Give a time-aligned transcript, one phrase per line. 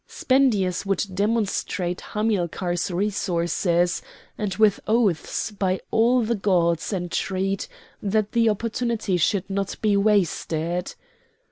[0.07, 4.01] Spendius would demonstrate Hamilcar's resources,
[4.35, 7.67] and with oaths by all the gods entreat
[8.01, 10.95] that the opportunity should not be wasted.